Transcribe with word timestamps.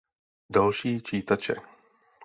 Další 0.49 1.01
čítače 1.05 1.55